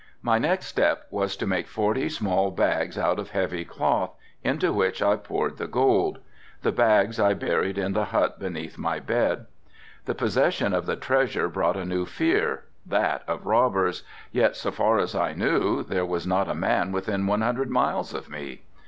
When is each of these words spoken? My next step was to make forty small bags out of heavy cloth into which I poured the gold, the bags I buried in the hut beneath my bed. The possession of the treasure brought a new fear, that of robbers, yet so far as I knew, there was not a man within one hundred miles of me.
My 0.23 0.39
next 0.39 0.65
step 0.65 1.05
was 1.11 1.35
to 1.35 1.45
make 1.45 1.67
forty 1.67 2.09
small 2.09 2.49
bags 2.49 2.97
out 2.97 3.19
of 3.19 3.29
heavy 3.29 3.63
cloth 3.63 4.15
into 4.43 4.73
which 4.73 4.99
I 4.99 5.15
poured 5.15 5.57
the 5.59 5.67
gold, 5.67 6.17
the 6.63 6.71
bags 6.71 7.19
I 7.19 7.35
buried 7.35 7.77
in 7.77 7.93
the 7.93 8.05
hut 8.05 8.39
beneath 8.39 8.79
my 8.79 8.99
bed. 8.99 9.45
The 10.05 10.15
possession 10.15 10.73
of 10.73 10.87
the 10.87 10.95
treasure 10.95 11.49
brought 11.49 11.77
a 11.77 11.85
new 11.85 12.07
fear, 12.07 12.63
that 12.83 13.21
of 13.27 13.45
robbers, 13.45 14.01
yet 14.31 14.55
so 14.55 14.71
far 14.71 14.97
as 14.97 15.13
I 15.13 15.33
knew, 15.33 15.83
there 15.83 16.03
was 16.03 16.25
not 16.25 16.49
a 16.49 16.55
man 16.55 16.91
within 16.91 17.27
one 17.27 17.41
hundred 17.41 17.69
miles 17.69 18.11
of 18.11 18.27
me. 18.27 18.63